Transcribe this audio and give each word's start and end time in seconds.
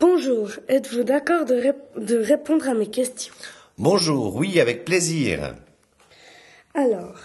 Bonjour, 0.00 0.50
êtes-vous 0.68 1.02
d'accord 1.02 1.44
de, 1.44 1.54
rép- 1.54 1.96
de 1.98 2.16
répondre 2.18 2.68
à 2.68 2.74
mes 2.74 2.86
questions? 2.86 3.34
Bonjour, 3.78 4.36
oui, 4.36 4.60
avec 4.60 4.84
plaisir. 4.84 5.54
Alors, 6.74 7.16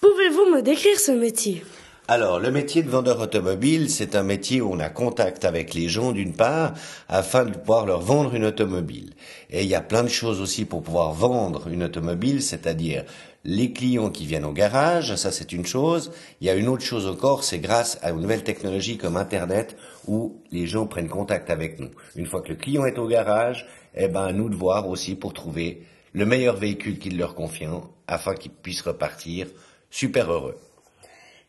pouvez-vous 0.00 0.46
me 0.54 0.60
décrire 0.60 0.98
ce 1.00 1.12
métier? 1.12 1.64
Alors, 2.10 2.40
le 2.40 2.50
métier 2.50 2.82
de 2.82 2.88
vendeur 2.88 3.20
automobile, 3.20 3.90
c'est 3.90 4.16
un 4.16 4.22
métier 4.22 4.62
où 4.62 4.72
on 4.72 4.78
a 4.78 4.88
contact 4.88 5.44
avec 5.44 5.74
les 5.74 5.90
gens 5.90 6.12
d'une 6.12 6.32
part, 6.32 6.72
afin 7.06 7.44
de 7.44 7.54
pouvoir 7.54 7.84
leur 7.84 8.00
vendre 8.00 8.34
une 8.34 8.46
automobile. 8.46 9.12
Et 9.50 9.64
il 9.64 9.68
y 9.68 9.74
a 9.74 9.82
plein 9.82 10.04
de 10.04 10.08
choses 10.08 10.40
aussi 10.40 10.64
pour 10.64 10.82
pouvoir 10.82 11.12
vendre 11.12 11.68
une 11.68 11.82
automobile, 11.82 12.42
c'est-à-dire 12.42 13.04
les 13.44 13.74
clients 13.74 14.08
qui 14.08 14.24
viennent 14.24 14.46
au 14.46 14.52
garage, 14.52 15.16
ça 15.16 15.30
c'est 15.30 15.52
une 15.52 15.66
chose. 15.66 16.10
Il 16.40 16.46
y 16.46 16.50
a 16.50 16.54
une 16.54 16.68
autre 16.68 16.82
chose 16.82 17.06
encore, 17.06 17.44
c'est 17.44 17.58
grâce 17.58 17.98
à 18.00 18.08
une 18.08 18.22
nouvelle 18.22 18.42
technologie 18.42 18.96
comme 18.96 19.18
Internet 19.18 19.76
où 20.06 20.40
les 20.50 20.66
gens 20.66 20.86
prennent 20.86 21.10
contact 21.10 21.50
avec 21.50 21.78
nous. 21.78 21.90
Une 22.16 22.24
fois 22.24 22.40
que 22.40 22.48
le 22.48 22.56
client 22.56 22.86
est 22.86 22.98
au 22.98 23.06
garage, 23.06 23.66
eh 23.94 24.08
ben, 24.08 24.24
à 24.24 24.32
nous 24.32 24.48
de 24.48 24.56
voir 24.56 24.88
aussi 24.88 25.14
pour 25.14 25.34
trouver 25.34 25.82
le 26.14 26.24
meilleur 26.24 26.56
véhicule 26.56 26.98
qu'il 26.98 27.18
leur 27.18 27.34
convient 27.34 27.82
afin 28.06 28.34
qu'ils 28.34 28.52
puissent 28.52 28.80
repartir 28.80 29.46
super 29.90 30.32
heureux. 30.32 30.56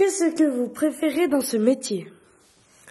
Qu'est-ce 0.00 0.34
que 0.34 0.44
vous 0.44 0.68
préférez 0.68 1.28
dans 1.28 1.42
ce 1.42 1.58
métier? 1.58 2.10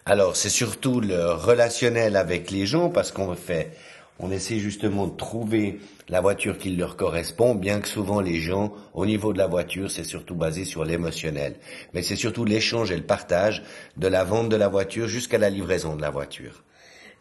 Alors, 0.06 0.36
c'est 0.36 0.52
surtout 0.52 1.02
le 1.02 1.32
relationnel 1.32 2.16
avec 2.16 2.52
les 2.52 2.68
gens 2.68 2.90
parce 2.90 3.12
qu'on 3.12 3.34
fait, 3.34 3.72
on 4.20 4.30
essaie 4.30 4.60
justement 4.60 5.08
de 5.08 5.18
trouver 5.18 5.80
la 6.08 6.22
voiture 6.22 6.60
qui 6.60 6.70
leur 6.76 6.98
correspond, 6.98 7.56
bien 7.56 7.80
que 7.80 7.88
souvent 7.88 8.22
les 8.22 8.40
gens, 8.40 8.76
au 8.94 9.08
niveau 9.08 9.34
de 9.34 9.40
la 9.40 9.48
voiture, 9.48 9.90
c'est 9.90 10.04
surtout 10.04 10.36
basé 10.36 10.66
sur 10.66 10.86
l'émotionnel. 10.86 11.56
Mais 11.96 12.04
c'est 12.04 12.16
surtout 12.16 12.46
l'échange 12.46 12.92
et 12.92 12.96
le 12.96 13.02
partage 13.02 13.64
de 13.98 14.08
la 14.08 14.24
vente 14.24 14.50
de 14.50 14.56
la 14.56 14.68
voiture 14.68 15.08
jusqu'à 15.08 15.40
la 15.40 15.50
livraison 15.50 15.96
de 15.96 16.04
la 16.04 16.12
voiture. 16.12 16.64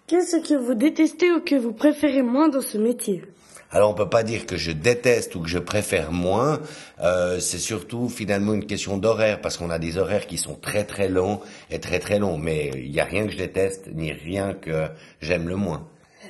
Qu'est-ce 0.08 0.38
que 0.38 0.54
vous 0.54 0.72
détestez 0.72 1.30
ou 1.30 1.40
que 1.42 1.54
vous 1.54 1.74
préférez 1.74 2.22
moins 2.22 2.48
dans 2.48 2.62
ce 2.62 2.78
métier? 2.78 3.22
Alors 3.70 3.90
on 3.90 3.94
peut 3.94 4.08
pas 4.08 4.22
dire 4.22 4.46
que 4.46 4.56
je 4.56 4.72
déteste 4.72 5.34
ou 5.34 5.40
que 5.42 5.50
je 5.50 5.58
préfère 5.58 6.12
moins. 6.12 6.60
Euh, 7.02 7.40
c'est 7.40 7.58
surtout 7.58 8.08
finalement 8.08 8.54
une 8.54 8.64
question 8.64 8.96
d'horaire 8.96 9.42
parce 9.42 9.58
qu'on 9.58 9.68
a 9.68 9.78
des 9.78 9.98
horaires 9.98 10.26
qui 10.26 10.38
sont 10.38 10.54
très 10.54 10.84
très 10.84 11.10
longs 11.10 11.40
et 11.70 11.78
très 11.78 11.98
très 11.98 12.18
longs. 12.18 12.38
Mais 12.38 12.70
il 12.74 12.90
n'y 12.90 13.00
a 13.00 13.04
rien 13.04 13.26
que 13.26 13.32
je 13.32 13.36
déteste 13.36 13.90
ni 13.92 14.10
rien 14.10 14.54
que 14.54 14.86
j'aime 15.20 15.46
le 15.46 15.56
moins. 15.56 15.86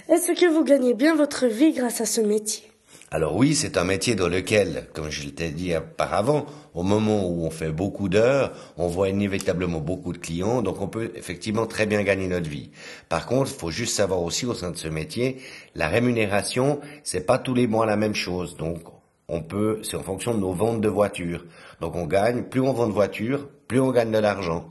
Est-ce 0.08 0.32
que 0.32 0.52
vous 0.52 0.64
gagnez 0.64 0.94
bien 0.94 1.14
votre 1.14 1.46
vie 1.46 1.70
grâce 1.70 2.00
à 2.00 2.06
ce 2.06 2.20
métier? 2.20 2.64
Alors 3.10 3.34
oui, 3.36 3.54
c'est 3.54 3.78
un 3.78 3.84
métier 3.84 4.14
dans 4.14 4.28
lequel, 4.28 4.86
comme 4.92 5.08
je 5.08 5.26
t'ai 5.30 5.48
dit 5.48 5.74
auparavant, 5.74 6.44
au 6.74 6.82
moment 6.82 7.26
où 7.26 7.46
on 7.46 7.50
fait 7.50 7.70
beaucoup 7.70 8.10
d'heures, 8.10 8.52
on 8.76 8.86
voit 8.86 9.08
inévitablement 9.08 9.80
beaucoup 9.80 10.12
de 10.12 10.18
clients, 10.18 10.60
donc 10.60 10.82
on 10.82 10.88
peut 10.88 11.10
effectivement 11.14 11.66
très 11.66 11.86
bien 11.86 12.02
gagner 12.02 12.28
notre 12.28 12.50
vie. 12.50 12.70
Par 13.08 13.24
contre, 13.24 13.50
il 13.50 13.58
faut 13.58 13.70
juste 13.70 13.96
savoir 13.96 14.20
aussi 14.20 14.44
au 14.44 14.52
sein 14.52 14.72
de 14.72 14.76
ce 14.76 14.88
métier, 14.88 15.38
la 15.74 15.88
rémunération, 15.88 16.80
c'est 17.02 17.24
pas 17.24 17.38
tous 17.38 17.54
les 17.54 17.66
mois 17.66 17.86
la 17.86 17.96
même 17.96 18.14
chose. 18.14 18.58
Donc 18.58 18.82
on 19.26 19.40
peut, 19.40 19.80
c'est 19.84 19.96
en 19.96 20.02
fonction 20.02 20.34
de 20.34 20.40
nos 20.40 20.52
ventes 20.52 20.82
de 20.82 20.88
voitures. 20.88 21.46
Donc 21.80 21.96
on 21.96 22.04
gagne, 22.04 22.42
plus 22.42 22.60
on 22.60 22.74
vend 22.74 22.88
de 22.88 22.92
voitures, 22.92 23.48
plus 23.68 23.80
on 23.80 23.90
gagne 23.90 24.10
de 24.10 24.18
l'argent. 24.18 24.70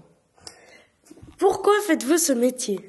Pourquoi 1.40 1.74
faites-vous 1.88 2.20
ce 2.20 2.34
métier? 2.34 2.88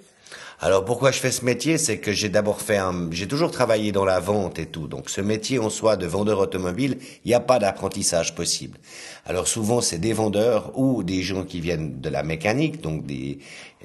Alors 0.60 0.84
pourquoi 0.84 1.12
je 1.12 1.20
fais 1.20 1.30
ce 1.30 1.44
métier, 1.44 1.78
c'est 1.78 1.98
que 1.98 2.10
j'ai 2.10 2.28
d'abord 2.28 2.60
fait 2.60 2.78
un, 2.78 3.12
j'ai 3.12 3.28
toujours 3.28 3.52
travaillé 3.52 3.92
dans 3.92 4.04
la 4.04 4.18
vente 4.18 4.58
et 4.58 4.66
tout. 4.66 4.88
Donc 4.88 5.08
ce 5.08 5.20
métier 5.20 5.60
en 5.60 5.70
soi 5.70 5.96
de 5.96 6.04
vendeur 6.04 6.40
automobile, 6.40 6.98
il 7.24 7.28
n'y 7.28 7.34
a 7.34 7.38
pas 7.38 7.60
d'apprentissage 7.60 8.34
possible. 8.34 8.76
Alors 9.24 9.46
souvent 9.46 9.80
c'est 9.80 9.98
des 9.98 10.12
vendeurs 10.12 10.76
ou 10.76 11.04
des 11.04 11.22
gens 11.22 11.44
qui 11.44 11.60
viennent 11.60 12.00
de 12.00 12.08
la 12.08 12.24
mécanique, 12.24 12.80
donc 12.80 13.06
des, 13.06 13.38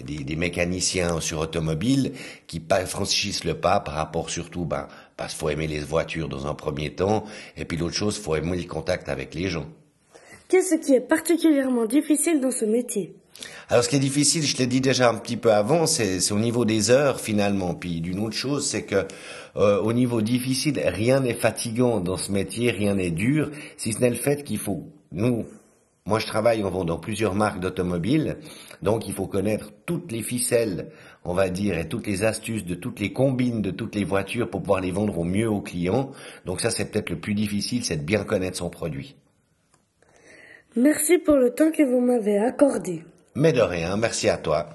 des, 0.04 0.24
des 0.24 0.36
mécaniciens 0.36 1.22
sur 1.22 1.42
automobile 1.42 2.14
qui 2.48 2.60
franchissent 2.88 3.44
le 3.44 3.54
pas 3.54 3.80
par 3.80 3.94
rapport 3.94 4.32
surtout, 4.32 4.66
ben, 4.66 4.88
parce 5.16 5.34
qu'il 5.34 5.42
faut 5.42 5.50
aimer 5.50 5.68
les 5.68 5.80
voitures 5.80 6.28
dans 6.28 6.48
un 6.48 6.56
premier 6.56 6.96
temps, 6.96 7.24
et 7.56 7.66
puis 7.66 7.78
l'autre 7.78 7.96
chose, 7.96 8.18
faut 8.18 8.36
aimer 8.36 8.58
le 8.58 8.64
contact 8.64 9.10
avec 9.10 9.36
les 9.36 9.48
gens. 9.48 9.68
Qu'est-ce 10.54 10.76
qui 10.76 10.94
est 10.94 11.02
particulièrement 11.02 11.88
difficile 11.88 12.40
dans 12.40 12.52
ce 12.52 12.64
métier 12.64 13.16
Alors, 13.70 13.84
ce 13.84 13.90
qui 13.90 13.96
est 13.96 14.00
difficile, 14.00 14.44
je 14.44 14.56
l'ai 14.58 14.68
dit 14.68 14.82
déjà 14.82 15.10
un 15.10 15.16
petit 15.16 15.36
peu 15.36 15.52
avant, 15.52 15.88
c'est 15.88 16.32
au 16.32 16.38
niveau 16.38 16.64
des 16.64 16.92
heures 16.92 17.20
finalement. 17.20 17.74
Puis 17.74 18.02
d'une 18.02 18.20
autre 18.20 18.36
chose, 18.36 18.64
c'est 18.64 18.84
que 18.84 19.08
euh, 19.56 19.82
au 19.82 19.94
niveau 19.94 20.22
difficile, 20.22 20.80
rien 20.80 21.22
n'est 21.22 21.34
fatigant 21.34 22.02
dans 22.02 22.18
ce 22.18 22.32
métier, 22.32 22.70
rien 22.70 22.94
n'est 22.94 23.10
dur, 23.10 23.50
si 23.78 23.94
ce 23.94 24.00
n'est 24.02 24.12
le 24.12 24.16
fait 24.16 24.44
qu'il 24.44 24.60
faut 24.60 24.84
nous. 25.12 25.48
Moi, 26.06 26.20
je 26.20 26.28
travaille 26.28 26.64
en 26.64 26.70
vendant 26.70 27.00
plusieurs 27.00 27.34
marques 27.34 27.60
d'automobiles, 27.60 28.38
donc 28.84 29.08
il 29.08 29.14
faut 29.16 29.26
connaître 29.26 29.72
toutes 29.88 30.12
les 30.12 30.22
ficelles, 30.22 30.92
on 31.26 31.34
va 31.34 31.50
dire, 31.50 31.80
et 31.80 31.90
toutes 31.90 32.06
les 32.06 32.26
astuces 32.26 32.64
de 32.64 32.76
toutes 32.76 33.00
les 33.00 33.12
combines 33.12 33.64
de 33.64 33.72
toutes 33.72 33.96
les 33.96 34.04
voitures 34.04 34.52
pour 34.52 34.62
pouvoir 34.62 34.82
les 34.82 34.92
vendre 34.92 35.18
au 35.18 35.24
mieux 35.24 35.50
aux 35.50 35.62
clients. 35.62 36.12
Donc 36.46 36.62
ça, 36.62 36.70
c'est 36.70 36.92
peut-être 36.92 37.10
le 37.10 37.20
plus 37.20 37.34
difficile, 37.34 37.84
c'est 37.84 37.98
de 37.98 38.04
bien 38.04 38.24
connaître 38.24 38.58
son 38.58 38.70
produit. 38.70 39.16
Merci 40.76 41.20
pour 41.20 41.36
le 41.36 41.52
temps 41.52 41.72
que 41.72 41.84
vous 41.84 42.00
m'avez 42.00 42.40
accordé. 42.40 43.04
Mais 43.36 43.54
de 43.54 43.62
rien, 43.62 43.96
merci 43.98 44.30
à 44.30 44.38
toi. 44.38 44.68